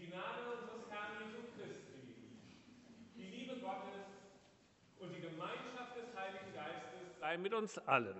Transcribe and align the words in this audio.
Die 0.00 0.06
Gnade 0.06 0.56
unseres 0.58 0.90
Herrn 0.90 1.12
Jesu 1.20 1.42
Christi, 1.54 2.00
die 3.16 3.28
Liebe 3.36 3.60
Gottes 3.60 4.06
und 4.98 5.14
die 5.14 5.20
Gemeinschaft 5.20 5.94
des 5.94 6.16
Heiligen 6.16 6.54
Geistes 6.54 7.18
sei 7.20 7.36
mit 7.36 7.52
uns 7.52 7.76
allen. 7.78 8.16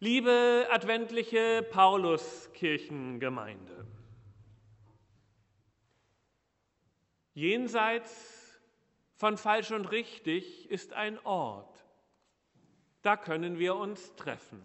Liebe 0.00 0.66
adventliche 0.70 1.64
Pauluskirchengemeinde, 1.70 3.86
jenseits 7.34 8.60
von 9.14 9.38
falsch 9.38 9.70
und 9.70 9.86
richtig 9.86 10.68
ist 10.68 10.94
ein 10.94 11.24
Ort, 11.24 11.84
da 13.02 13.16
können 13.16 13.60
wir 13.60 13.76
uns 13.76 14.16
treffen. 14.16 14.60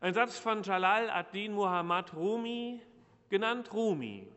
Ein 0.00 0.14
Satz 0.14 0.38
von 0.38 0.62
Jalal 0.62 1.08
ad-Din 1.10 1.52
Muhammad 1.52 2.14
Rumi, 2.14 2.82
genannt 3.28 3.72
Rumi, 3.72 4.28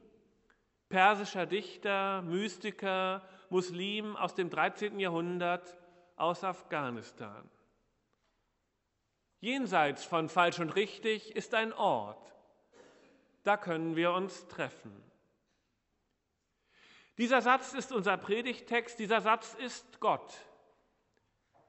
persischer 0.89 1.45
Dichter, 1.45 2.21
Mystiker, 2.21 3.27
Muslim 3.49 4.15
aus 4.15 4.35
dem 4.35 4.49
13. 4.49 4.99
Jahrhundert 4.99 5.77
aus 6.15 6.43
Afghanistan. 6.43 7.49
Jenseits 9.39 10.03
von 10.03 10.29
falsch 10.29 10.59
und 10.59 10.75
richtig 10.75 11.35
ist 11.35 11.53
ein 11.53 11.73
Ort, 11.73 12.33
da 13.43 13.57
können 13.57 13.95
wir 13.95 14.11
uns 14.13 14.47
treffen. 14.47 15.03
Dieser 17.17 17.41
Satz 17.41 17.73
ist 17.73 17.91
unser 17.91 18.17
Predigtext, 18.17 18.99
dieser 18.99 19.21
Satz 19.21 19.55
ist 19.55 19.99
Gott. 19.99 20.33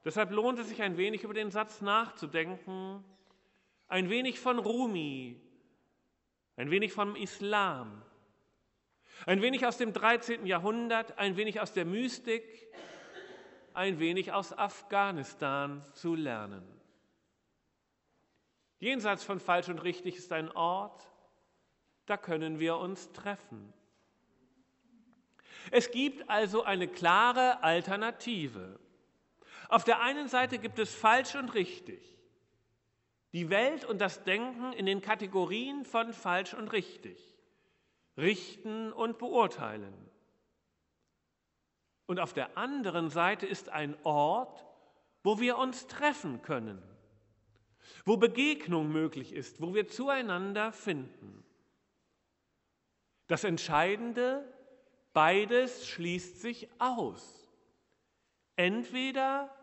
Deshalb 0.05 0.31
lohnt 0.31 0.59
es 0.59 0.69
sich 0.69 0.81
ein 0.81 0.97
wenig 0.97 1.23
über 1.23 1.33
den 1.33 1.51
Satz 1.51 1.81
nachzudenken 1.81 3.03
ein 3.89 4.09
wenig 4.09 4.39
von 4.39 4.59
Rumi, 4.59 5.35
ein 6.55 6.69
wenig 6.69 6.93
vom 6.93 7.15
Islam, 7.15 8.03
ein 9.25 9.41
wenig 9.41 9.65
aus 9.65 9.77
dem 9.77 9.91
13. 9.91 10.45
Jahrhundert, 10.45 11.17
ein 11.17 11.35
wenig 11.35 11.59
aus 11.59 11.73
der 11.73 11.85
Mystik, 11.85 12.43
ein 13.73 13.99
wenig 13.99 14.31
aus 14.31 14.57
Afghanistan 14.57 15.83
zu 15.93 16.15
lernen. 16.15 16.63
Jenseits 18.77 19.23
von 19.23 19.39
falsch 19.39 19.67
und 19.67 19.79
richtig 19.79 20.17
ist 20.17 20.31
ein 20.31 20.51
Ort, 20.51 21.03
da 22.05 22.15
können 22.15 22.59
wir 22.59 22.77
uns 22.77 23.11
treffen. 23.11 23.73
Es 25.71 25.91
gibt 25.91 26.29
also 26.29 26.63
eine 26.63 26.87
klare 26.87 27.61
Alternative. 27.63 28.79
Auf 29.67 29.83
der 29.83 30.01
einen 30.01 30.27
Seite 30.27 30.59
gibt 30.59 30.79
es 30.79 30.93
falsch 30.93 31.35
und 31.35 31.53
richtig 31.53 32.18
die 33.33 33.49
Welt 33.49 33.85
und 33.85 33.99
das 33.99 34.23
Denken 34.23 34.73
in 34.73 34.85
den 34.85 35.01
Kategorien 35.01 35.85
von 35.85 36.13
falsch 36.13 36.53
und 36.53 36.69
richtig, 36.69 37.17
richten 38.17 38.91
und 38.91 39.17
beurteilen. 39.17 39.93
Und 42.07 42.19
auf 42.19 42.33
der 42.33 42.57
anderen 42.57 43.09
Seite 43.09 43.45
ist 43.45 43.69
ein 43.69 43.95
Ort, 44.03 44.65
wo 45.23 45.39
wir 45.39 45.57
uns 45.57 45.85
treffen 45.85 46.41
können, 46.41 46.81
wo 48.05 48.17
Begegnung 48.17 48.91
möglich 48.91 49.33
ist, 49.33 49.61
wo 49.61 49.75
wir 49.75 49.87
zueinander 49.87 50.71
finden. 50.71 51.43
Das 53.27 53.43
Entscheidende, 53.43 54.43
beides 55.13 55.87
schließt 55.87 56.41
sich 56.41 56.67
aus. 56.79 57.47
Entweder 58.55 59.55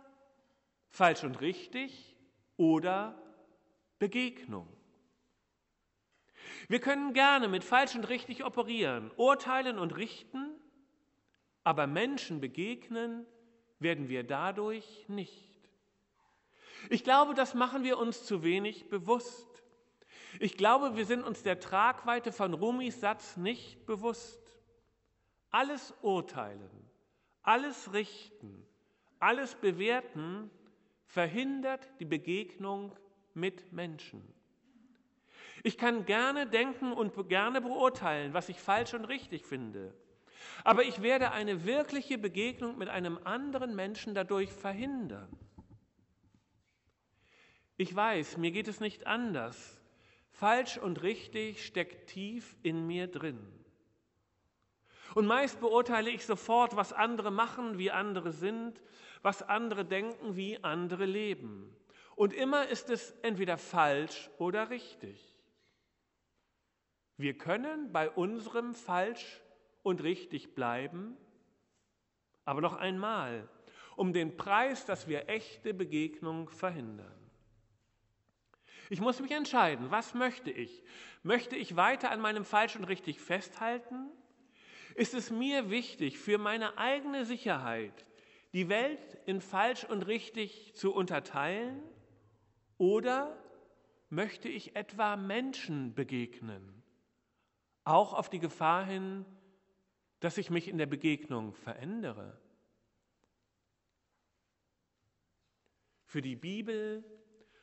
falsch 0.88 1.24
und 1.24 1.40
richtig 1.40 2.16
oder 2.56 3.20
Begegnung. 3.98 4.68
Wir 6.68 6.80
können 6.80 7.12
gerne 7.12 7.48
mit 7.48 7.64
falsch 7.64 7.94
und 7.94 8.08
richtig 8.08 8.44
operieren, 8.44 9.10
urteilen 9.16 9.78
und 9.78 9.96
richten, 9.96 10.54
aber 11.64 11.86
Menschen 11.86 12.40
begegnen 12.40 13.26
werden 13.78 14.08
wir 14.08 14.24
dadurch 14.24 15.04
nicht. 15.08 15.56
Ich 16.90 17.04
glaube, 17.04 17.34
das 17.34 17.54
machen 17.54 17.84
wir 17.84 17.98
uns 17.98 18.24
zu 18.24 18.42
wenig 18.42 18.88
bewusst. 18.88 19.64
Ich 20.38 20.56
glaube, 20.56 20.96
wir 20.96 21.06
sind 21.06 21.22
uns 21.24 21.42
der 21.42 21.60
Tragweite 21.60 22.32
von 22.32 22.54
Rumis 22.54 23.00
Satz 23.00 23.36
nicht 23.36 23.86
bewusst. 23.86 24.40
Alles 25.50 25.94
urteilen, 26.02 26.90
alles 27.42 27.92
richten, 27.92 28.66
alles 29.18 29.54
bewerten 29.54 30.50
verhindert 31.06 31.88
die 32.00 32.04
Begegnung 32.04 32.94
mit 33.36 33.72
Menschen. 33.72 34.22
Ich 35.62 35.78
kann 35.78 36.04
gerne 36.04 36.46
denken 36.46 36.92
und 36.92 37.28
gerne 37.28 37.60
beurteilen, 37.60 38.34
was 38.34 38.48
ich 38.48 38.58
falsch 38.58 38.94
und 38.94 39.04
richtig 39.04 39.44
finde. 39.44 39.94
Aber 40.64 40.84
ich 40.84 41.02
werde 41.02 41.32
eine 41.32 41.64
wirkliche 41.64 42.18
Begegnung 42.18 42.78
mit 42.78 42.88
einem 42.88 43.18
anderen 43.24 43.74
Menschen 43.74 44.14
dadurch 44.14 44.52
verhindern. 44.52 45.28
Ich 47.76 47.94
weiß, 47.94 48.36
mir 48.38 48.52
geht 48.52 48.68
es 48.68 48.80
nicht 48.80 49.06
anders. 49.06 49.78
Falsch 50.30 50.78
und 50.78 51.02
richtig 51.02 51.64
steckt 51.64 52.08
tief 52.08 52.56
in 52.62 52.86
mir 52.86 53.06
drin. 53.06 53.38
Und 55.14 55.26
meist 55.26 55.60
beurteile 55.60 56.10
ich 56.10 56.26
sofort, 56.26 56.76
was 56.76 56.92
andere 56.92 57.30
machen, 57.30 57.78
wie 57.78 57.90
andere 57.90 58.32
sind, 58.32 58.82
was 59.22 59.42
andere 59.42 59.84
denken, 59.84 60.36
wie 60.36 60.62
andere 60.62 61.06
leben. 61.06 61.74
Und 62.16 62.32
immer 62.32 62.66
ist 62.66 62.90
es 62.90 63.12
entweder 63.22 63.58
falsch 63.58 64.30
oder 64.38 64.70
richtig. 64.70 65.36
Wir 67.18 67.38
können 67.38 67.92
bei 67.92 68.10
unserem 68.10 68.74
falsch 68.74 69.40
und 69.82 70.02
richtig 70.02 70.54
bleiben, 70.54 71.16
aber 72.44 72.60
noch 72.62 72.74
einmal, 72.74 73.48
um 73.96 74.12
den 74.12 74.36
Preis, 74.36 74.86
dass 74.86 75.08
wir 75.08 75.28
echte 75.28 75.74
Begegnung 75.74 76.48
verhindern. 76.48 77.12
Ich 78.88 79.00
muss 79.00 79.20
mich 79.20 79.32
entscheiden, 79.32 79.90
was 79.90 80.14
möchte 80.14 80.50
ich? 80.50 80.82
Möchte 81.22 81.56
ich 81.56 81.76
weiter 81.76 82.10
an 82.10 82.20
meinem 82.20 82.44
falsch 82.44 82.76
und 82.76 82.84
richtig 82.84 83.20
festhalten? 83.20 84.10
Ist 84.94 85.12
es 85.12 85.30
mir 85.30 85.70
wichtig, 85.70 86.18
für 86.18 86.38
meine 86.38 86.78
eigene 86.78 87.26
Sicherheit 87.26 88.06
die 88.52 88.68
Welt 88.68 89.18
in 89.26 89.40
falsch 89.40 89.84
und 89.84 90.06
richtig 90.06 90.74
zu 90.74 90.94
unterteilen? 90.94 91.82
Oder 92.78 93.36
möchte 94.10 94.48
ich 94.48 94.76
etwa 94.76 95.16
Menschen 95.16 95.94
begegnen, 95.94 96.82
auch 97.84 98.12
auf 98.12 98.28
die 98.28 98.38
Gefahr 98.38 98.84
hin, 98.84 99.24
dass 100.20 100.38
ich 100.38 100.50
mich 100.50 100.68
in 100.68 100.78
der 100.78 100.86
Begegnung 100.86 101.52
verändere? 101.52 102.38
Für 106.04 106.22
die 106.22 106.36
Bibel, 106.36 107.04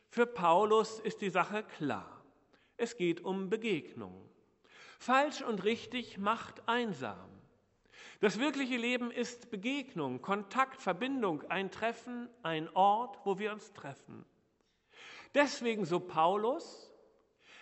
für 0.10 0.26
Paulus 0.26 1.00
ist 1.00 1.22
die 1.22 1.30
Sache 1.30 1.64
klar. 1.64 2.24
Es 2.78 2.98
geht 2.98 3.22
um 3.22 3.50
Begegnung. 3.50 4.30
Falsch 5.00 5.42
und 5.42 5.64
richtig 5.64 6.18
macht 6.18 6.68
einsam. 6.68 7.30
Das 8.20 8.40
wirkliche 8.40 8.78
Leben 8.78 9.12
ist 9.12 9.52
Begegnung, 9.52 10.22
Kontakt, 10.22 10.82
Verbindung, 10.82 11.44
ein 11.50 11.72
Treffen, 11.72 12.30
ein 12.42 12.70
Ort, 12.76 13.20
wo 13.26 13.38
wir 13.38 13.52
uns 13.52 13.74
treffen. 13.74 14.26
Deswegen, 15.34 15.86
so 15.86 16.00
Paulus, 16.00 16.92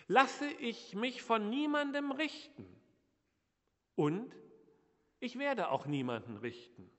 lasse 0.08 0.50
ich 0.60 0.94
mich 0.96 1.22
von 1.22 1.50
niemandem 1.50 2.12
richten 2.12 2.68
und 3.96 4.36
ich 5.20 5.38
werde 5.38 5.70
auch 5.70 5.86
niemanden 5.86 6.38
richten. 6.38 6.92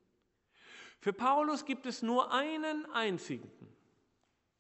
Für 0.99 1.13
Paulus 1.13 1.65
gibt 1.65 1.87
es 1.87 2.01
nur 2.03 2.33
einen 2.33 2.87
einzigen, 2.93 3.51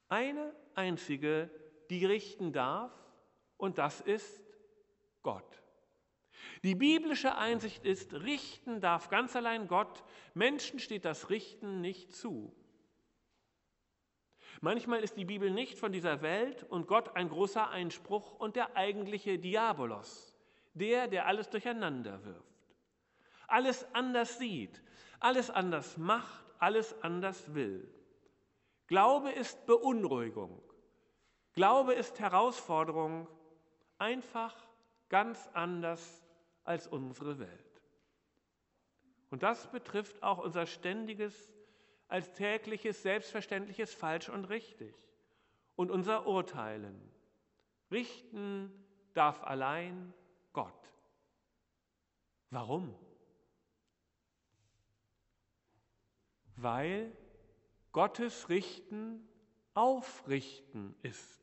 eine 0.08 0.54
einzige, 0.74 1.50
die 1.88 2.04
richten 2.04 2.53
darf, 2.53 2.92
und 3.56 3.78
das 3.78 4.00
ist 4.00 4.42
Gott. 5.22 5.62
Die 6.65 6.74
biblische 6.74 7.36
Einsicht 7.36 7.84
ist, 7.84 8.12
richten 8.12 8.80
darf 8.80 9.08
ganz 9.08 9.36
allein 9.36 9.68
Gott, 9.68 10.03
Menschen 10.34 10.80
steht 10.80 11.04
das 11.04 11.30
Richten 11.30 11.80
nicht 11.80 12.12
zu. 12.12 12.53
Manchmal 14.60 15.03
ist 15.03 15.16
die 15.16 15.25
Bibel 15.25 15.51
nicht 15.51 15.78
von 15.78 15.93
dieser 15.93 16.22
Welt 16.22 16.65
und 16.65 16.87
Gott 16.87 17.16
ein 17.16 17.28
großer 17.28 17.71
Einspruch 17.71 18.39
und 18.39 18.57
der 18.57 18.77
eigentliche 18.77 19.39
Diabolos, 19.39 20.37
der, 20.75 21.09
der 21.09 21.27
alles 21.27 21.51
durcheinander 21.51 22.25
wirft, 22.25 22.77
alles 23.49 23.87
anders 23.95 24.39
sieht, 24.39 24.83
alles 25.21 25.51
anders 25.51 25.97
macht, 25.97 26.45
alles 26.59 27.01
anders 27.03 27.54
will. 27.54 27.93
Glaube 28.87 29.31
ist 29.33 29.66
Beunruhigung, 29.66 30.63
Glaube 31.54 31.95
ist 31.95 32.21
Herausforderung, 32.21 33.27
einfach 33.99 34.54
ganz 35.09 35.49
anders 35.53 36.22
als 36.65 36.87
unsere 36.87 37.39
Welt. 37.39 37.83
Und 39.31 39.43
das 39.43 39.71
betrifft 39.71 40.22
auch 40.22 40.39
unser 40.39 40.66
ständiges 40.66 41.53
als 42.12 42.30
tägliches, 42.34 43.03
selbstverständliches 43.03 43.94
falsch 43.94 44.28
und 44.28 44.44
richtig 44.44 44.94
und 45.76 45.91
unser 45.91 46.26
Urteilen. 46.26 47.10
Richten 47.91 48.70
darf 49.14 49.42
allein 49.42 50.12
Gott. 50.53 50.92
Warum? 52.50 52.94
Weil 56.56 57.16
Gottes 57.92 58.50
Richten 58.50 59.26
aufrichten 59.72 60.94
ist. 61.00 61.41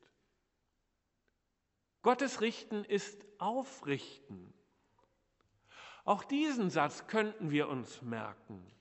Gottes 2.03 2.41
Richten 2.41 2.85
ist 2.85 3.25
aufrichten. 3.39 4.53
Auch 6.05 6.23
diesen 6.23 6.69
Satz 6.69 7.07
könnten 7.07 7.49
wir 7.49 7.69
uns 7.69 8.03
merken. 8.03 8.71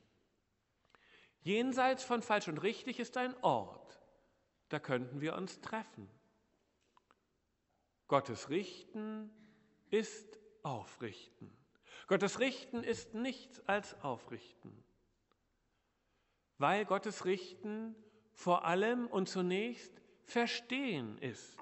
Jenseits 1.42 2.04
von 2.04 2.22
falsch 2.22 2.48
und 2.48 2.58
richtig 2.58 2.98
ist 2.98 3.16
ein 3.16 3.34
Ort, 3.42 4.00
da 4.68 4.78
könnten 4.78 5.20
wir 5.20 5.34
uns 5.34 5.60
treffen. 5.60 6.08
Gottes 8.06 8.50
Richten 8.50 9.30
ist 9.90 10.38
Aufrichten. 10.62 11.52
Gottes 12.06 12.38
Richten 12.38 12.82
ist 12.82 13.14
nichts 13.14 13.60
als 13.68 14.00
Aufrichten. 14.02 14.72
Weil 16.56 16.84
Gottes 16.84 17.24
Richten 17.24 17.94
vor 18.32 18.64
allem 18.64 19.06
und 19.06 19.28
zunächst 19.28 19.92
Verstehen 20.22 21.16
ist. 21.18 21.56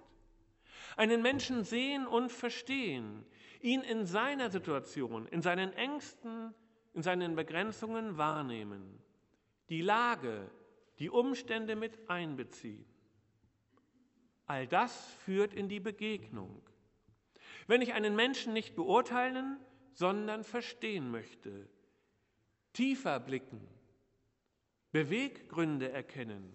Einen 0.97 1.23
Menschen 1.23 1.63
sehen 1.63 2.07
und 2.07 2.33
verstehen, 2.33 3.25
ihn 3.61 3.83
in 3.83 4.07
seiner 4.07 4.51
Situation, 4.51 5.27
in 5.27 5.41
seinen 5.41 5.73
Ängsten, 5.73 6.53
in 6.95 7.03
seinen 7.03 7.37
Begrenzungen 7.37 8.17
wahrnehmen, 8.17 9.01
die 9.69 9.83
Lage, 9.83 10.51
die 10.99 11.11
Umstände 11.11 11.77
mit 11.77 12.09
einbeziehen. 12.09 12.87
All 14.47 14.67
das 14.67 15.13
führt 15.25 15.53
in 15.53 15.69
die 15.69 15.81
Begegnung. 15.81 16.63
Wenn 17.67 17.83
ich 17.83 17.95
einen 17.95 18.15
Menschen 18.15 18.53
nicht 18.53 18.77
beurteilen, 18.77 19.59
sondern 19.93 20.45
verstehen 20.45 21.11
möchte, 21.11 21.69
tiefer 22.73 23.19
blicken, 23.19 23.67
Beweggründe 24.93 25.91
erkennen, 25.91 26.55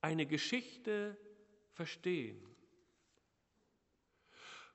eine 0.00 0.26
Geschichte 0.26 1.16
verstehen. 1.72 2.40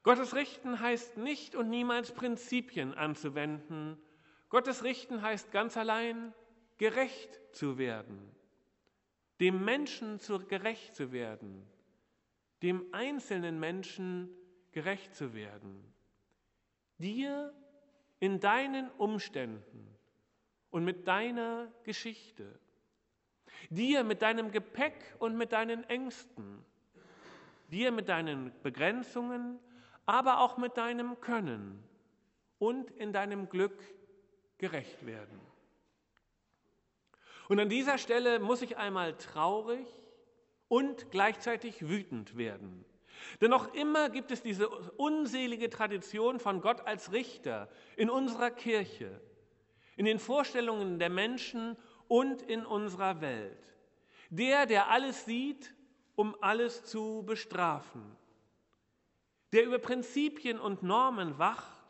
Gottes 0.04 0.36
Richten 0.36 0.80
heißt 0.80 1.18
nicht 1.18 1.56
und 1.56 1.70
niemals 1.70 2.12
Prinzipien 2.12 2.94
anzuwenden. 2.94 3.98
Gottes 4.50 4.84
Richten 4.84 5.24
heißt 5.24 5.52
ganz 5.52 5.78
allein 5.78 6.32
gerecht 6.78 7.40
zu 7.54 7.78
werden, 7.78 8.32
dem 9.40 9.64
Menschen 9.64 10.20
zu 10.20 10.40
gerecht 10.40 10.96
zu 10.96 11.12
werden, 11.12 11.66
dem 12.64 12.86
einzelnen 12.94 13.60
Menschen 13.60 14.30
gerecht 14.72 15.16
zu 15.16 15.34
werden, 15.34 15.94
dir 16.98 17.54
in 18.20 18.40
deinen 18.40 18.90
Umständen 18.92 19.96
und 20.70 20.84
mit 20.84 21.08
deiner 21.08 21.72
Geschichte, 21.84 22.60
dir 23.70 24.04
mit 24.04 24.22
deinem 24.22 24.52
Gepäck 24.52 25.16
und 25.20 25.38
mit 25.38 25.52
deinen 25.52 25.84
Ängsten, 25.86 26.66
dir 27.72 27.92
mit 27.92 28.10
deinen 28.10 28.52
Begrenzungen 28.64 29.60
aber 30.06 30.40
auch 30.40 30.58
mit 30.58 30.78
deinem 30.78 31.20
Können 31.20 31.84
und 32.60 32.92
in 32.92 33.12
deinem 33.12 33.50
Glück 33.50 33.82
gerecht 34.58 35.06
werden. 35.06 35.40
Und 37.48 37.60
an 37.60 37.70
dieser 37.70 37.98
Stelle 37.98 38.40
muss 38.40 38.62
ich 38.62 38.78
einmal 38.78 39.16
traurig 39.18 39.88
und 40.68 41.12
gleichzeitig 41.12 41.88
wütend 41.88 42.38
werden. 42.38 42.86
Denn 43.42 43.50
noch 43.50 43.74
immer 43.74 44.10
gibt 44.10 44.32
es 44.32 44.42
diese 44.42 44.70
unselige 44.70 45.70
Tradition 45.70 46.40
von 46.40 46.62
Gott 46.62 46.82
als 46.82 47.12
Richter 47.12 47.70
in 47.96 48.10
unserer 48.10 48.52
Kirche, 48.52 49.22
in 49.96 50.06
den 50.06 50.20
Vorstellungen 50.20 51.00
der 51.00 51.10
Menschen 51.10 51.78
und 52.08 52.42
in 52.42 52.66
unserer 52.66 53.22
Welt. 53.22 53.74
Der, 54.30 54.66
der 54.66 54.90
alles 54.90 55.26
sieht, 55.26 55.74
um 56.16 56.36
alles 56.42 56.84
zu 56.84 57.24
bestrafen 57.26 58.18
der 59.56 59.64
über 59.64 59.80
Prinzipien 59.80 60.60
und 60.60 60.84
Normen 60.84 61.40
wacht, 61.40 61.82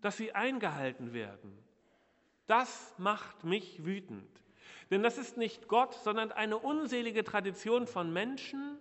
dass 0.00 0.16
sie 0.16 0.32
eingehalten 0.32 1.12
werden. 1.12 1.56
Das 2.48 2.94
macht 2.98 3.44
mich 3.44 3.84
wütend. 3.84 4.28
Denn 4.90 5.02
das 5.02 5.18
ist 5.18 5.36
nicht 5.36 5.68
Gott, 5.68 5.94
sondern 5.94 6.32
eine 6.32 6.58
unselige 6.58 7.22
Tradition 7.22 7.86
von 7.86 8.12
Menschen, 8.12 8.78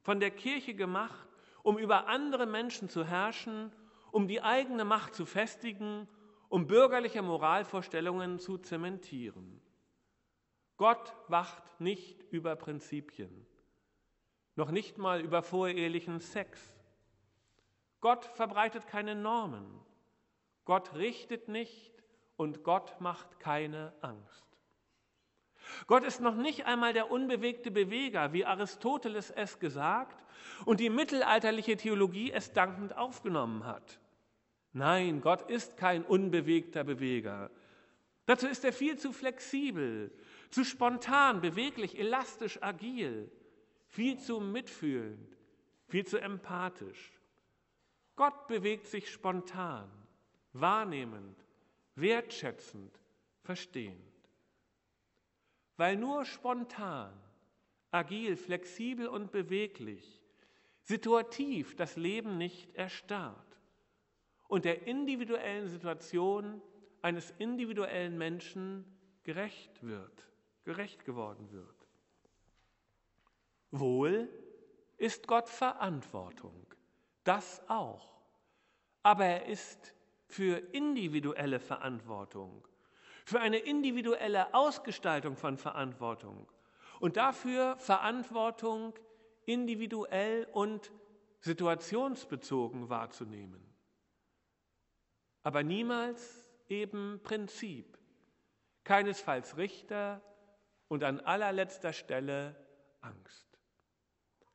von 0.00 0.18
der 0.18 0.30
Kirche 0.30 0.74
gemacht, 0.74 1.28
um 1.62 1.78
über 1.78 2.08
andere 2.08 2.46
Menschen 2.46 2.88
zu 2.88 3.04
herrschen, 3.04 3.70
um 4.10 4.26
die 4.28 4.42
eigene 4.42 4.84
Macht 4.84 5.14
zu 5.14 5.26
festigen, 5.26 6.08
um 6.48 6.66
bürgerliche 6.66 7.22
Moralvorstellungen 7.22 8.38
zu 8.38 8.58
zementieren. 8.58 9.60
Gott 10.76 11.14
wacht 11.28 11.80
nicht 11.80 12.22
über 12.30 12.56
Prinzipien, 12.56 13.46
noch 14.56 14.70
nicht 14.70 14.98
mal 14.98 15.20
über 15.20 15.42
vorehelichen 15.42 16.18
Sex. 16.20 16.60
Gott 18.00 18.24
verbreitet 18.24 18.86
keine 18.86 19.14
Normen. 19.14 19.80
Gott 20.64 20.94
richtet 20.94 21.48
nicht 21.48 21.92
und 22.36 22.64
Gott 22.64 23.00
macht 23.00 23.38
keine 23.38 23.94
Angst. 24.00 24.51
Gott 25.86 26.04
ist 26.04 26.20
noch 26.20 26.36
nicht 26.36 26.66
einmal 26.66 26.92
der 26.92 27.10
unbewegte 27.10 27.70
Beweger, 27.70 28.32
wie 28.32 28.44
Aristoteles 28.44 29.30
es 29.30 29.58
gesagt 29.58 30.22
und 30.64 30.80
die 30.80 30.90
mittelalterliche 30.90 31.76
Theologie 31.76 32.32
es 32.32 32.52
dankend 32.52 32.96
aufgenommen 32.96 33.64
hat. 33.64 34.00
Nein, 34.72 35.20
Gott 35.20 35.50
ist 35.50 35.76
kein 35.76 36.04
unbewegter 36.04 36.84
Beweger. 36.84 37.50
Dazu 38.26 38.46
ist 38.46 38.64
er 38.64 38.72
viel 38.72 38.98
zu 38.98 39.12
flexibel, 39.12 40.12
zu 40.50 40.64
spontan, 40.64 41.40
beweglich, 41.40 41.98
elastisch, 41.98 42.62
agil, 42.62 43.30
viel 43.88 44.18
zu 44.18 44.40
mitfühlend, 44.40 45.36
viel 45.88 46.06
zu 46.06 46.18
empathisch. 46.18 47.12
Gott 48.16 48.46
bewegt 48.46 48.86
sich 48.86 49.10
spontan, 49.10 49.90
wahrnehmend, 50.52 51.44
wertschätzend, 51.94 53.00
verstehend. 53.42 54.11
Weil 55.76 55.96
nur 55.96 56.24
spontan, 56.24 57.12
agil, 57.90 58.36
flexibel 58.36 59.08
und 59.08 59.32
beweglich, 59.32 60.22
situativ 60.82 61.76
das 61.76 61.96
Leben 61.96 62.38
nicht 62.38 62.74
erstarrt 62.74 63.60
und 64.48 64.64
der 64.64 64.86
individuellen 64.86 65.68
Situation 65.68 66.60
eines 67.00 67.30
individuellen 67.38 68.18
Menschen 68.18 68.84
gerecht 69.22 69.82
wird, 69.82 70.28
gerecht 70.64 71.04
geworden 71.04 71.50
wird. 71.52 71.88
Wohl 73.70 74.28
ist 74.98 75.26
Gott 75.26 75.48
Verantwortung. 75.48 76.66
Das 77.24 77.62
auch. 77.68 78.20
Aber 79.02 79.24
er 79.24 79.46
ist 79.46 79.94
für 80.26 80.58
individuelle 80.72 81.58
Verantwortung, 81.58 82.66
für 83.24 83.40
eine 83.40 83.58
individuelle 83.58 84.52
Ausgestaltung 84.54 85.36
von 85.36 85.58
Verantwortung 85.58 86.50
und 87.00 87.16
dafür 87.16 87.76
Verantwortung 87.76 88.94
individuell 89.44 90.46
und 90.52 90.92
situationsbezogen 91.40 92.88
wahrzunehmen. 92.88 93.62
Aber 95.42 95.62
niemals 95.62 96.48
eben 96.68 97.20
Prinzip, 97.22 97.98
keinesfalls 98.84 99.56
Richter 99.56 100.22
und 100.88 101.02
an 101.04 101.20
allerletzter 101.20 101.92
Stelle 101.92 102.56
Angst. 103.00 103.58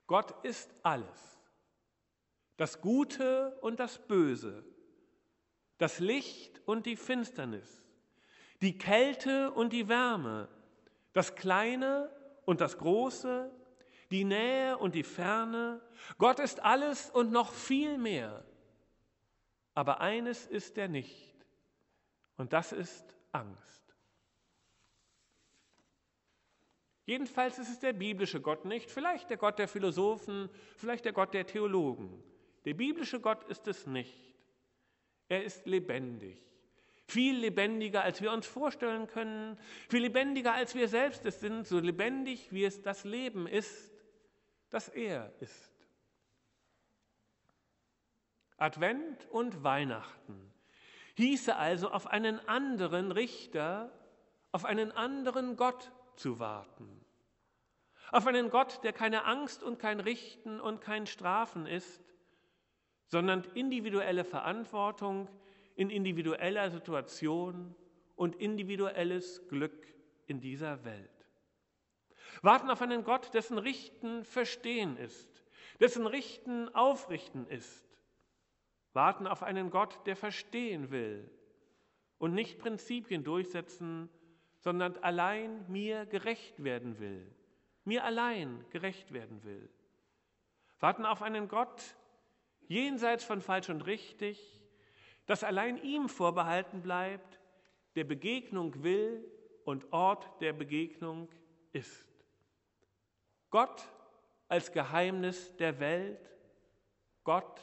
Gott 0.07 0.45
ist 0.45 0.73
alles 0.83 1.37
das 2.57 2.81
Gute 2.81 3.55
und 3.61 3.79
das 3.79 3.99
Böse, 3.99 4.65
das 5.77 5.99
Licht 5.99 6.59
und 6.65 6.87
die 6.87 6.95
Finsternis, 6.95 7.86
die 8.61 8.77
Kälte 8.77 9.51
und 9.51 9.73
die 9.73 9.87
Wärme, 9.87 10.47
das 11.13 11.35
Kleine 11.35 12.09
und 12.45 12.61
das 12.61 12.77
Große, 12.77 13.51
die 14.11 14.23
Nähe 14.23 14.77
und 14.77 14.95
die 14.95 15.03
Ferne. 15.03 15.81
Gott 16.17 16.39
ist 16.39 16.61
alles 16.61 17.09
und 17.09 17.31
noch 17.31 17.51
viel 17.51 17.97
mehr. 17.97 18.43
Aber 19.73 20.01
eines 20.01 20.47
ist 20.47 20.77
er 20.77 20.87
nicht, 20.87 21.35
und 22.37 22.53
das 22.53 22.71
ist 22.71 23.15
Angst. 23.31 23.83
Jedenfalls 27.05 27.57
ist 27.57 27.69
es 27.69 27.79
der 27.79 27.93
biblische 27.93 28.41
Gott 28.41 28.65
nicht, 28.65 28.89
vielleicht 28.89 29.29
der 29.29 29.37
Gott 29.37 29.59
der 29.59 29.67
Philosophen, 29.67 30.49
vielleicht 30.75 31.05
der 31.05 31.13
Gott 31.13 31.33
der 31.33 31.45
Theologen. 31.45 32.21
Der 32.65 32.73
biblische 32.73 33.21
Gott 33.21 33.43
ist 33.45 33.67
es 33.67 33.87
nicht. 33.87 34.35
Er 35.29 35.43
ist 35.43 35.65
lebendig. 35.65 36.46
Viel 37.07 37.37
lebendiger, 37.37 38.03
als 38.03 38.21
wir 38.21 38.31
uns 38.31 38.45
vorstellen 38.45 39.07
können, 39.07 39.57
viel 39.87 40.01
lebendiger, 40.01 40.53
als 40.53 40.75
wir 40.75 40.89
selbst 40.89 41.25
es 41.25 41.39
sind, 41.39 41.65
so 41.65 41.79
lebendig, 41.79 42.51
wie 42.51 42.65
es 42.65 42.81
das 42.81 43.05
Leben 43.05 43.47
ist, 43.47 43.93
das 44.69 44.89
er 44.89 45.31
ist. 45.39 45.71
Advent 48.57 49.25
und 49.29 49.63
Weihnachten 49.63 50.53
hieße 51.15 51.55
also 51.55 51.89
auf 51.89 52.07
einen 52.07 52.45
anderen 52.47 53.11
Richter, 53.11 53.91
auf 54.51 54.65
einen 54.65 54.91
anderen 54.91 55.55
Gott 55.55 55.91
zu 56.15 56.39
warten. 56.39 57.05
Auf 58.11 58.27
einen 58.27 58.49
Gott, 58.49 58.83
der 58.83 58.93
keine 58.93 59.25
Angst 59.25 59.63
und 59.63 59.79
kein 59.79 59.99
Richten 59.99 60.59
und 60.59 60.81
kein 60.81 61.07
Strafen 61.07 61.65
ist, 61.65 62.01
sondern 63.07 63.43
individuelle 63.53 64.23
Verantwortung 64.23 65.27
in 65.77 65.89
individueller 65.91 66.69
Situation 66.71 67.73
und 68.15 68.35
individuelles 68.35 69.47
Glück 69.47 69.87
in 70.25 70.41
dieser 70.41 70.83
Welt. 70.83 71.09
Warten 72.41 72.69
auf 72.69 72.81
einen 72.81 73.03
Gott, 73.03 73.33
dessen 73.33 73.59
Richten 73.59 74.25
Verstehen 74.25 74.97
ist, 74.97 75.45
dessen 75.79 76.07
Richten 76.07 76.73
Aufrichten 76.75 77.47
ist. 77.47 77.85
Warten 78.93 79.27
auf 79.27 79.43
einen 79.43 79.69
Gott, 79.69 80.05
der 80.07 80.15
verstehen 80.15 80.89
will 80.89 81.29
und 82.17 82.33
nicht 82.33 82.57
Prinzipien 82.57 83.23
durchsetzen, 83.23 84.09
sondern 84.57 84.97
allein 84.97 85.63
mir 85.69 86.07
gerecht 86.07 86.63
werden 86.63 86.97
will, 86.99 87.31
mir 87.83 88.03
allein 88.03 88.65
gerecht 88.71 89.13
werden 89.13 89.43
will. 89.43 89.69
Warten 90.79 91.05
auf 91.05 91.21
einen 91.21 91.47
Gott, 91.47 91.95
jenseits 92.67 93.23
von 93.23 93.41
falsch 93.41 93.69
und 93.69 93.85
richtig, 93.85 94.56
das 95.27 95.43
allein 95.43 95.77
ihm 95.83 96.09
vorbehalten 96.09 96.81
bleibt, 96.81 97.39
der 97.95 98.05
Begegnung 98.05 98.83
will 98.83 99.29
und 99.65 99.91
Ort 99.91 100.41
der 100.41 100.53
Begegnung 100.53 101.29
ist. 101.73 102.07
Gott 103.49 103.83
als 104.47 104.71
Geheimnis 104.71 105.55
der 105.57 105.79
Welt, 105.79 106.33
Gott 107.23 107.61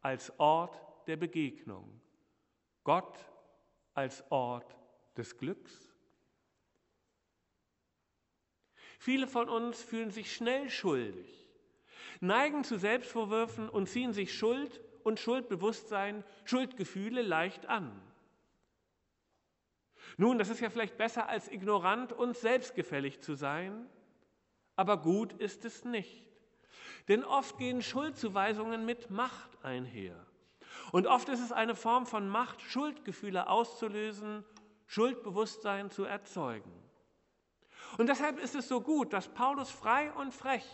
als 0.00 0.38
Ort 0.40 0.80
der 1.06 1.16
Begegnung, 1.16 2.00
Gott 2.82 3.18
als 3.92 4.24
Ort 4.30 4.76
des 5.16 5.36
Glücks. 5.36 5.94
Viele 8.98 9.26
von 9.26 9.50
uns 9.50 9.82
fühlen 9.82 10.10
sich 10.10 10.32
schnell 10.34 10.70
schuldig, 10.70 11.46
neigen 12.20 12.64
zu 12.64 12.78
Selbstvorwürfen 12.78 13.68
und 13.68 13.88
ziehen 13.88 14.14
sich 14.14 14.32
Schuld 14.32 14.80
und 15.06 15.20
Schuldbewusstsein, 15.20 16.24
Schuldgefühle 16.44 17.22
leicht 17.22 17.66
an. 17.66 17.92
Nun, 20.16 20.36
das 20.36 20.48
ist 20.48 20.60
ja 20.60 20.68
vielleicht 20.68 20.98
besser 20.98 21.28
als 21.28 21.48
ignorant 21.48 22.12
und 22.12 22.36
selbstgefällig 22.36 23.20
zu 23.20 23.36
sein, 23.36 23.88
aber 24.74 24.96
gut 24.96 25.32
ist 25.34 25.64
es 25.64 25.84
nicht. 25.84 26.26
Denn 27.06 27.22
oft 27.22 27.56
gehen 27.56 27.82
Schuldzuweisungen 27.82 28.84
mit 28.84 29.10
Macht 29.10 29.64
einher. 29.64 30.26
Und 30.90 31.06
oft 31.06 31.28
ist 31.28 31.40
es 31.40 31.52
eine 31.52 31.76
Form 31.76 32.06
von 32.06 32.28
Macht, 32.28 32.60
Schuldgefühle 32.60 33.48
auszulösen, 33.48 34.44
Schuldbewusstsein 34.86 35.88
zu 35.88 36.04
erzeugen. 36.04 36.72
Und 37.96 38.08
deshalb 38.08 38.40
ist 38.40 38.56
es 38.56 38.66
so 38.66 38.80
gut, 38.80 39.12
dass 39.12 39.28
Paulus 39.28 39.70
frei 39.70 40.12
und 40.14 40.34
frech, 40.34 40.66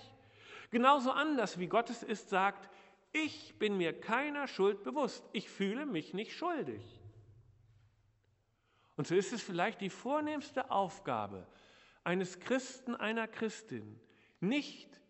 genauso 0.70 1.10
anders 1.10 1.58
wie 1.58 1.66
Gottes 1.66 2.02
ist, 2.02 2.30
sagt, 2.30 2.70
ich 3.12 3.58
bin 3.58 3.76
mir 3.76 3.98
keiner 3.98 4.48
Schuld 4.48 4.82
bewusst, 4.82 5.24
ich 5.32 5.48
fühle 5.48 5.86
mich 5.86 6.14
nicht 6.14 6.34
schuldig. 6.34 6.82
Und 8.96 9.06
so 9.06 9.14
ist 9.14 9.32
es 9.32 9.42
vielleicht 9.42 9.80
die 9.80 9.90
vornehmste 9.90 10.70
Aufgabe 10.70 11.46
eines 12.04 12.40
Christen, 12.40 12.94
einer 12.94 13.28
Christin, 13.28 14.00
nicht 14.40 15.00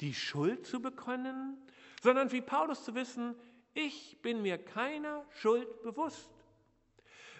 die 0.00 0.14
Schuld 0.14 0.66
zu 0.66 0.80
bekennen, 0.80 1.56
sondern 2.02 2.30
wie 2.32 2.40
Paulus 2.40 2.84
zu 2.84 2.94
wissen, 2.94 3.34
ich 3.74 4.20
bin 4.22 4.42
mir 4.42 4.58
keiner 4.58 5.24
Schuld 5.30 5.82
bewusst, 5.82 6.30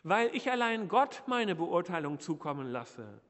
weil 0.02 0.34
ich 0.34 0.50
allein 0.50 0.88
Gott 0.88 1.22
meine 1.26 1.54
Beurteilung 1.54 2.20
zukommen 2.20 2.70
lasse, 2.70 3.20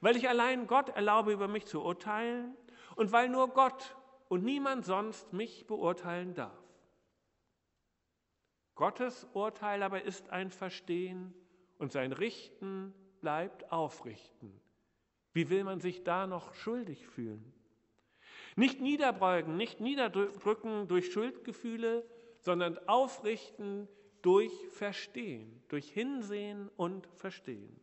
weil 0.00 0.16
ich 0.16 0.28
allein 0.28 0.66
Gott 0.66 0.90
erlaube, 0.90 1.32
über 1.32 1.48
mich 1.48 1.66
zu 1.66 1.82
urteilen 1.82 2.56
und 2.96 3.12
weil 3.12 3.28
nur 3.28 3.48
Gott 3.48 3.96
und 4.30 4.44
niemand 4.44 4.86
sonst 4.86 5.32
mich 5.32 5.66
beurteilen 5.66 6.34
darf. 6.34 6.56
Gottes 8.76 9.26
Urteil 9.32 9.82
aber 9.82 10.04
ist 10.04 10.30
ein 10.30 10.52
Verstehen 10.52 11.34
und 11.78 11.90
sein 11.90 12.12
Richten 12.12 12.94
bleibt 13.20 13.72
aufrichten. 13.72 14.58
Wie 15.32 15.50
will 15.50 15.64
man 15.64 15.80
sich 15.80 16.04
da 16.04 16.28
noch 16.28 16.54
schuldig 16.54 17.08
fühlen? 17.08 17.52
Nicht 18.54 18.80
niederbeugen, 18.80 19.56
nicht 19.56 19.80
niederdrücken 19.80 20.86
durch 20.86 21.12
Schuldgefühle, 21.12 22.08
sondern 22.38 22.78
aufrichten 22.86 23.88
durch 24.22 24.52
Verstehen, 24.68 25.60
durch 25.66 25.90
Hinsehen 25.90 26.70
und 26.76 27.08
Verstehen. 27.16 27.80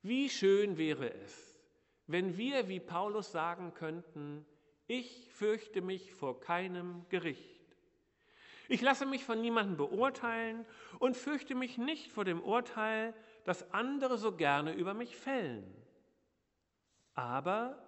Wie 0.00 0.30
schön 0.30 0.78
wäre 0.78 1.12
es, 1.12 1.49
wenn 2.12 2.36
wir 2.36 2.68
wie 2.68 2.80
Paulus 2.80 3.32
sagen 3.32 3.74
könnten, 3.74 4.44
ich 4.86 5.28
fürchte 5.30 5.80
mich 5.80 6.12
vor 6.12 6.40
keinem 6.40 7.06
Gericht. 7.08 7.60
Ich 8.68 8.82
lasse 8.82 9.06
mich 9.06 9.24
von 9.24 9.40
niemandem 9.40 9.76
beurteilen 9.76 10.64
und 10.98 11.16
fürchte 11.16 11.54
mich 11.54 11.78
nicht 11.78 12.12
vor 12.12 12.24
dem 12.24 12.40
Urteil, 12.40 13.14
das 13.44 13.72
andere 13.72 14.18
so 14.18 14.32
gerne 14.32 14.72
über 14.72 14.94
mich 14.94 15.16
fällen. 15.16 15.64
Aber 17.14 17.82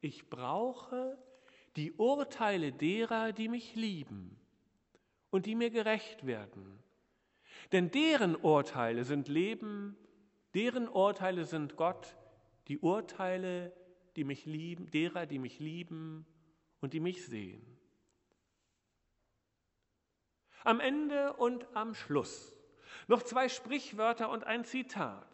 ich 0.00 0.28
brauche 0.28 1.18
die 1.76 1.92
Urteile 1.92 2.72
derer, 2.72 3.32
die 3.32 3.48
mich 3.48 3.74
lieben 3.74 4.38
und 5.30 5.46
die 5.46 5.54
mir 5.54 5.70
gerecht 5.70 6.26
werden. 6.26 6.82
Denn 7.72 7.90
deren 7.90 8.36
Urteile 8.36 9.04
sind 9.04 9.28
Leben, 9.28 9.96
deren 10.54 10.88
Urteile 10.88 11.44
sind 11.44 11.76
Gott, 11.76 12.16
die 12.68 12.78
Urteile, 12.78 13.72
die 14.16 14.24
mich 14.24 14.46
lieben, 14.46 14.90
derer, 14.90 15.26
die 15.26 15.38
mich 15.38 15.58
lieben 15.58 16.26
und 16.80 16.92
die 16.92 17.00
mich 17.00 17.26
sehen. 17.26 17.64
Am 20.64 20.80
Ende 20.80 21.32
und 21.34 21.66
am 21.74 21.94
Schluss 21.94 22.56
noch 23.08 23.22
zwei 23.22 23.48
Sprichwörter 23.48 24.30
und 24.30 24.44
ein 24.44 24.64
Zitat, 24.64 25.26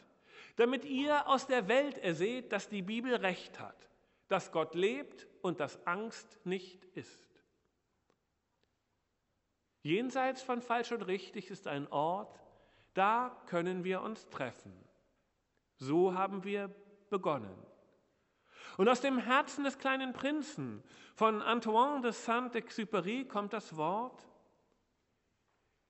damit 0.57 0.85
ihr 0.85 1.29
aus 1.29 1.47
der 1.47 1.69
Welt 1.69 1.99
erseht, 1.99 2.53
dass 2.53 2.69
die 2.69 2.83
Bibel 2.83 3.15
recht 3.15 3.61
hat 3.61 3.89
dass 4.29 4.53
Gott 4.53 4.75
lebt 4.75 5.27
und 5.43 5.59
dass 5.59 5.85
Angst 5.87 6.39
nicht 6.45 6.85
ist. 6.85 7.27
Jenseits 9.83 10.43
von 10.43 10.61
falsch 10.61 10.93
und 10.93 11.03
richtig 11.03 11.51
ist 11.51 11.67
ein 11.67 11.91
Ort, 11.91 12.39
da 12.95 13.43
können 13.47 13.85
wir 13.85 14.03
uns 14.03 14.29
treffen. 14.29 14.73
So 15.77 16.15
haben 16.15 16.45
wir 16.45 16.75
begonnen. 17.11 17.57
Und 18.77 18.89
aus 18.89 19.01
dem 19.01 19.19
Herzen 19.19 19.65
des 19.65 19.79
kleinen 19.79 20.13
Prinzen 20.13 20.83
von 21.15 21.43
Antoine 21.43 22.01
de 22.01 22.13
Saint-Exupéry 22.13 23.27
kommt 23.27 23.53
das 23.53 23.77
Wort, 23.77 24.29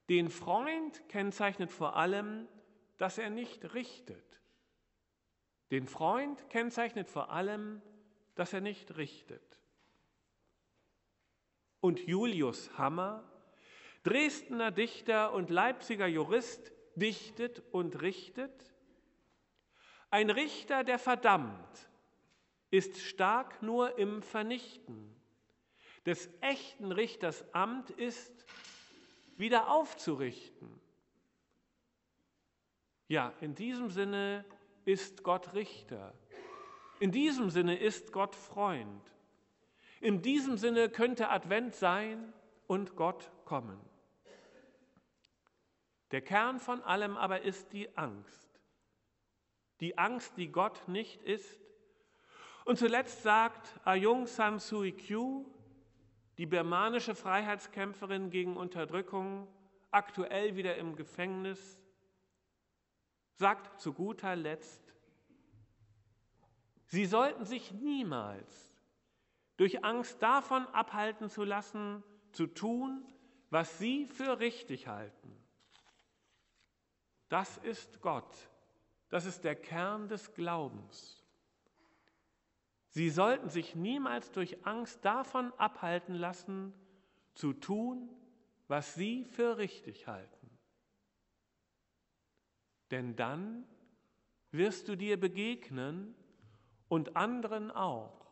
den 0.09 0.31
Freund 0.31 1.07
kennzeichnet 1.09 1.71
vor 1.71 1.97
allem, 1.97 2.49
dass 2.97 3.19
er 3.19 3.31
nicht 3.31 3.75
richtet. 3.75 4.41
Den 5.71 5.87
Freund 5.87 6.49
kennzeichnet 6.49 7.09
vor 7.11 7.31
allem, 7.31 7.83
dass 8.35 8.55
er 8.55 8.63
nicht 8.63 8.97
richtet. 8.97 9.61
Und 11.81 12.01
Julius 12.01 12.77
Hammer, 12.79 13.23
Dresdner 14.03 14.71
Dichter 14.71 15.33
und 15.35 15.51
Leipziger 15.51 16.07
Jurist, 16.07 16.73
dichtet 16.95 17.63
und 17.71 18.01
richtet. 18.01 18.73
Ein 20.11 20.31
Richter, 20.31 20.85
der 20.85 20.99
verdammt, 20.99 21.89
ist 22.71 22.99
stark 22.99 23.63
nur 23.63 23.99
im 23.99 24.23
Vernichten. 24.23 25.15
Des 26.07 26.31
echten 26.41 26.93
Richters 26.93 27.45
Amt 27.53 27.91
ist, 27.91 28.45
wieder 29.37 29.71
aufzurichten. 29.71 30.81
Ja, 33.07 33.33
in 33.41 33.55
diesem 33.55 33.91
Sinne 33.91 34.45
ist 34.85 35.23
Gott 35.23 35.55
Richter. 35.55 36.15
In 37.01 37.13
diesem 37.13 37.51
Sinne 37.51 37.79
ist 37.79 38.13
Gott 38.13 38.35
Freund. 38.35 39.15
In 40.01 40.23
diesem 40.23 40.57
Sinne 40.57 40.89
könnte 40.89 41.29
Advent 41.29 41.75
sein 41.75 42.33
und 42.67 42.97
Gott 42.97 43.31
kommen. 43.45 43.79
Der 46.11 46.23
Kern 46.23 46.59
von 46.59 46.83
allem 46.83 47.17
aber 47.17 47.43
ist 47.43 47.73
die 47.73 47.97
Angst. 47.97 48.48
Die 49.81 49.97
Angst, 49.99 50.37
die 50.37 50.49
Gott 50.49 50.89
nicht 50.89 51.23
ist. 51.23 51.61
Und 52.65 52.79
zuletzt 52.79 53.23
sagt 53.23 53.81
Aung 53.85 54.27
San 54.27 54.59
Suu 54.59 54.91
Kyi, 54.93 55.45
die 56.37 56.47
birmanische 56.47 57.15
Freiheitskämpferin 57.15 58.31
gegen 58.31 58.57
Unterdrückung, 58.57 59.49
aktuell 59.91 60.57
wieder 60.57 60.77
im 60.77 60.97
Gefängnis, 60.97 61.79
sagt 63.35 63.81
zu 63.81 63.93
guter 63.93 64.37
Letzt, 64.37 64.95
Sie 66.89 67.05
sollten 67.05 67.45
sich 67.45 67.73
niemals 67.73 68.73
durch 69.59 69.85
Angst 69.85 70.23
davon 70.23 70.67
abhalten 70.69 71.29
zu 71.29 71.45
lassen, 71.45 72.03
zu 72.33 72.47
tun, 72.47 73.05
was 73.51 73.79
sie 73.79 74.07
für 74.07 74.41
richtig 74.41 74.89
halten. 74.89 75.37
Das 77.29 77.59
ist 77.59 78.01
Gott. 78.01 78.35
Das 79.09 79.25
ist 79.25 79.45
der 79.45 79.57
Kern 79.57 80.09
des 80.09 80.35
Glaubens. 80.35 81.23
Sie 82.91 83.11
sollten 83.11 83.49
sich 83.49 83.75
niemals 83.75 84.33
durch 84.33 84.67
Angst 84.67 85.05
davon 85.05 85.53
abhalten 85.55 86.15
lassen, 86.15 86.75
zu 87.35 87.53
tun, 87.53 88.09
was 88.67 88.95
sie 88.95 89.25
für 89.25 89.59
richtig 89.59 90.09
halten. 90.09 90.51
Denn 92.91 93.17
dann 93.17 93.67
wirst 94.51 94.89
du 94.89 94.97
dir 94.97 95.21
begegnen 95.21 96.15
und 96.89 97.17
anderen 97.17 97.71
auch, 97.71 98.27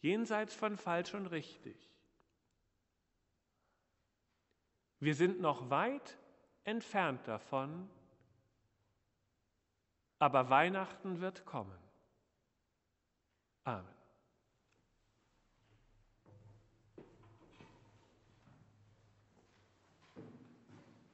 jenseits 0.00 0.54
von 0.54 0.76
falsch 0.76 1.14
und 1.14 1.26
richtig. 1.26 1.90
Wir 4.98 5.14
sind 5.14 5.40
noch 5.40 5.70
weit 5.70 6.18
entfernt 6.64 7.26
davon, 7.26 7.88
aber 10.20 10.50
Weihnachten 10.50 11.20
wird 11.20 11.44
kommen. 11.44 11.78
Amen. 13.64 13.99